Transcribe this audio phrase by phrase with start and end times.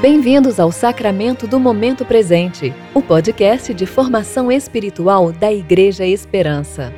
[0.00, 6.94] Bem-vindos ao Sacramento do Momento Presente, o podcast de formação espiritual da Igreja Esperança.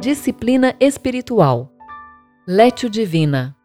[0.00, 1.72] Disciplina espiritual.
[2.48, 3.56] Létio Divina.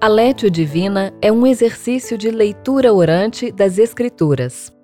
[0.00, 4.75] A Létio Divina é um exercício de leitura orante das Escrituras.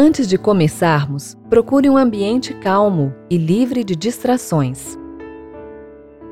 [0.00, 4.96] Antes de começarmos, procure um ambiente calmo e livre de distrações.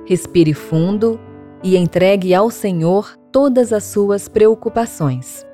[0.05, 1.19] Respire fundo
[1.65, 5.45] e entregue ao Senhor todas as suas preocupações.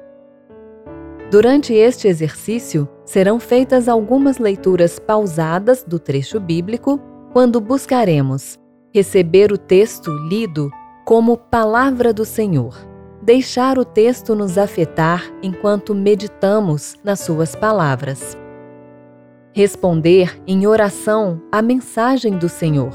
[1.30, 7.00] Durante este exercício, serão feitas algumas leituras pausadas do trecho bíblico
[7.32, 8.58] quando buscaremos
[8.92, 10.70] receber o texto lido
[11.06, 12.91] como palavra do Senhor
[13.22, 18.36] deixar o texto nos afetar enquanto meditamos nas suas palavras.
[19.54, 22.92] Responder em oração à mensagem do Senhor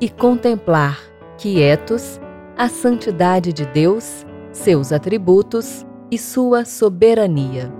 [0.00, 0.98] e contemplar,
[1.36, 2.20] quietos,
[2.56, 7.72] a santidade de Deus, seus atributos e sua soberania.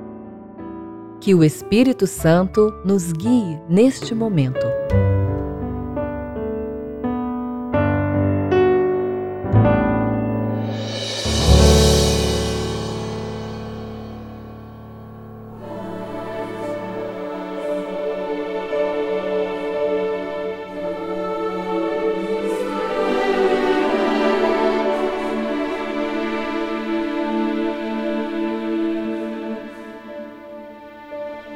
[1.20, 4.73] Que o Espírito Santo nos guie neste momento.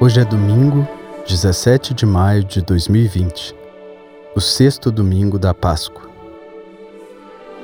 [0.00, 0.86] Hoje é domingo,
[1.26, 3.52] 17 de maio de 2020,
[4.32, 6.08] o sexto domingo da Páscoa.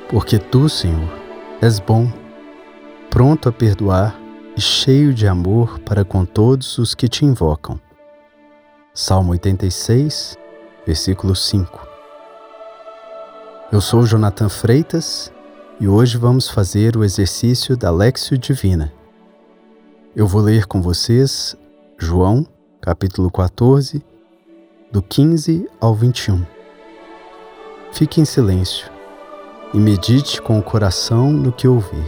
[0.09, 1.09] Porque tu, Senhor,
[1.61, 2.11] és bom,
[3.09, 4.19] pronto a perdoar
[4.57, 7.79] e cheio de amor para com todos os que te invocam.
[8.93, 10.37] Salmo 86,
[10.85, 11.87] versículo 5.
[13.71, 15.31] Eu sou Jonathan Freitas
[15.79, 18.91] e hoje vamos fazer o exercício da Lexio Divina.
[20.13, 21.55] Eu vou ler com vocês
[21.97, 22.45] João,
[22.81, 24.03] capítulo 14,
[24.91, 26.45] do 15 ao 21.
[27.93, 28.91] Fique em silêncio
[29.73, 32.03] e medite com o coração no que ouvir.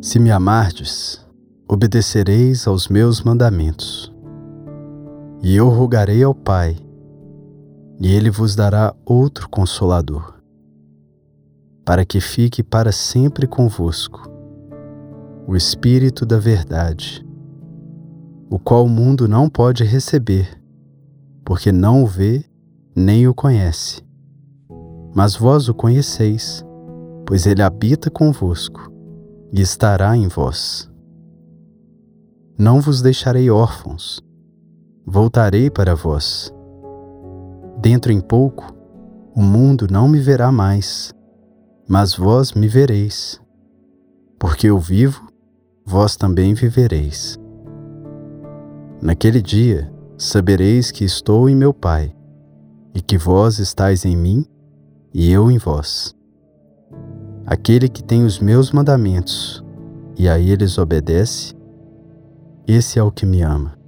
[0.00, 1.24] Se me amardes,
[1.72, 4.12] obedecereis aos meus mandamentos.
[5.40, 6.76] E eu rogarei ao Pai,
[8.00, 10.34] e ele vos dará outro consolador,
[11.84, 14.28] para que fique para sempre convosco,
[15.46, 17.24] o Espírito da Verdade,
[18.50, 20.60] o qual o mundo não pode receber,
[21.44, 22.44] porque não o vê
[22.96, 24.02] nem o conhece.
[25.14, 26.64] Mas vós o conheceis,
[27.24, 28.92] pois ele habita convosco
[29.52, 30.89] e estará em vós
[32.60, 34.20] não vos deixarei órfãos,
[35.06, 36.54] voltarei para vós.
[37.78, 38.76] Dentro em pouco,
[39.34, 41.10] o mundo não me verá mais,
[41.88, 43.40] mas vós me vereis.
[44.38, 45.26] Porque eu vivo,
[45.86, 47.38] vós também vivereis.
[49.00, 52.14] Naquele dia, sabereis que estou em meu Pai,
[52.94, 54.44] e que vós estáis em mim,
[55.14, 56.14] e eu em vós.
[57.46, 59.64] Aquele que tem os meus mandamentos,
[60.14, 61.58] e a eles obedece,
[62.66, 63.78] esse é o que me ama.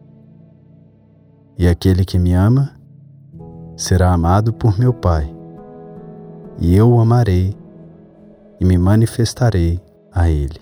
[1.58, 2.74] E aquele que me ama
[3.76, 5.32] será amado por meu Pai,
[6.58, 7.56] e eu o amarei
[8.60, 9.80] e me manifestarei
[10.12, 10.60] a ele.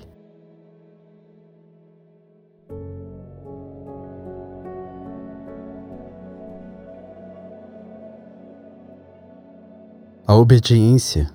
[10.27, 11.29] A obediência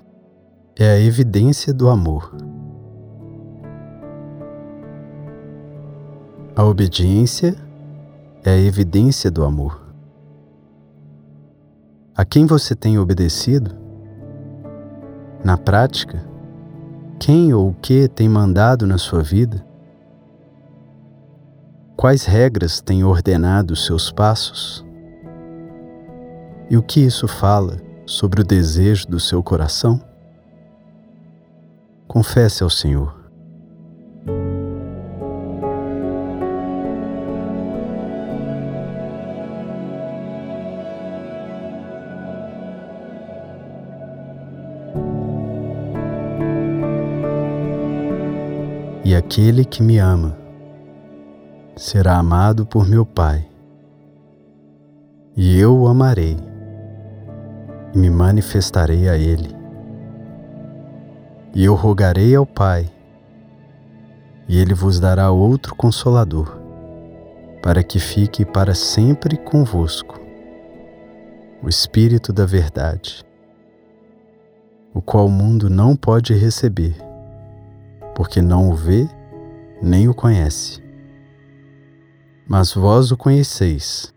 [0.80, 2.34] é a evidência do amor.
[6.58, 7.54] A obediência
[8.42, 9.94] é a evidência do amor.
[12.16, 13.76] A quem você tem obedecido?
[15.44, 16.26] Na prática,
[17.20, 19.66] quem ou o que tem mandado na sua vida?
[21.98, 24.86] Quais regras têm ordenado seus passos?
[26.70, 30.02] E o que isso fala sobre o desejo do seu coração?
[32.08, 33.25] Confesse ao Senhor.
[49.06, 50.36] E aquele que me ama
[51.76, 53.48] será amado por meu Pai,
[55.38, 56.36] E eu o amarei
[57.94, 59.56] e me manifestarei a ele.
[61.54, 62.90] E eu rogarei ao Pai,
[64.48, 66.58] e ele vos dará outro consolador,
[67.62, 70.20] para que fique para sempre convosco,
[71.62, 73.24] o Espírito da Verdade,
[74.96, 77.05] o qual o mundo não pode receber,
[78.16, 79.08] porque não o vê
[79.82, 80.82] nem o conhece.
[82.48, 84.14] Mas vós o conheceis,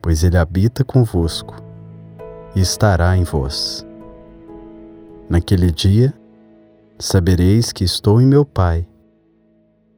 [0.00, 1.54] pois ele habita convosco
[2.56, 3.86] e estará em vós.
[5.28, 6.12] Naquele dia,
[6.98, 8.86] sabereis que estou em meu Pai,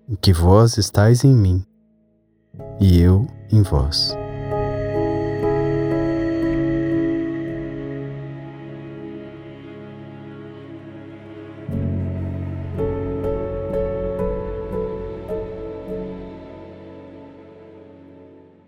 [0.08, 1.64] e que vós estáis em mim,
[2.80, 4.16] e eu em vós.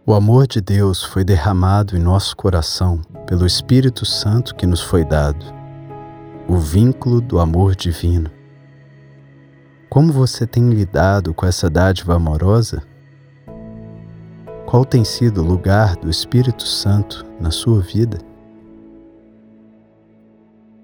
[0.09, 5.05] O amor de Deus foi derramado em nosso coração pelo Espírito Santo que nos foi
[5.05, 5.45] dado,
[6.47, 8.31] o vínculo do amor divino.
[9.91, 12.85] Como você tem lidado com essa dádiva amorosa?
[14.65, 18.19] Qual tem sido o lugar do Espírito Santo na sua vida?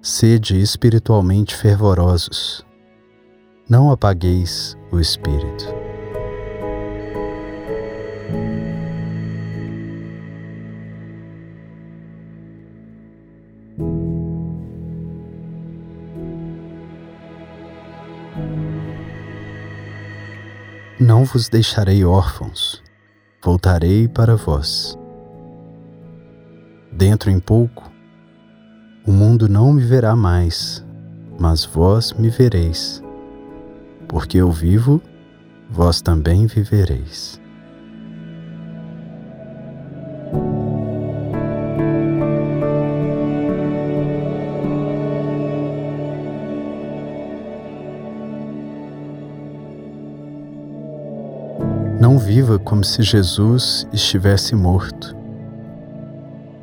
[0.00, 2.66] Sede espiritualmente fervorosos.
[3.70, 5.81] Não apagueis o espírito.
[21.04, 22.80] Não vos deixarei órfãos,
[23.42, 24.96] voltarei para vós.
[26.92, 27.90] Dentro em pouco,
[29.04, 30.86] o mundo não me verá mais,
[31.40, 33.02] mas vós me vereis.
[34.06, 35.02] Porque eu vivo,
[35.68, 37.41] vós também vivereis.
[52.34, 55.14] Viva como se Jesus estivesse morto.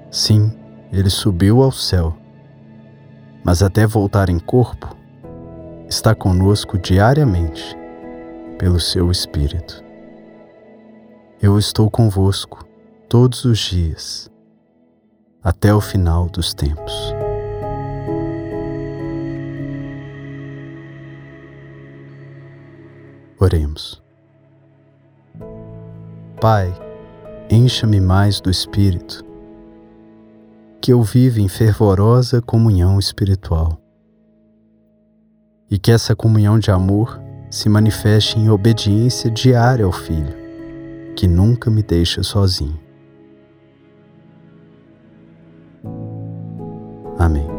[0.09, 0.51] Sim,
[0.91, 2.17] ele subiu ao céu,
[3.43, 4.97] mas até voltar em corpo,
[5.87, 7.77] está conosco diariamente
[8.57, 9.83] pelo seu Espírito.
[11.39, 12.65] Eu estou convosco
[13.07, 14.27] todos os dias,
[15.43, 17.13] até o final dos tempos.
[23.39, 24.08] Oremos.
[26.39, 26.73] Pai,
[27.49, 29.25] encha-me mais do Espírito,
[30.81, 33.77] que eu viva em fervorosa comunhão espiritual
[35.69, 37.19] e que essa comunhão de amor
[37.51, 40.33] se manifeste em obediência diária ao Filho,
[41.13, 42.79] que nunca me deixa sozinho.
[47.17, 47.58] Amém.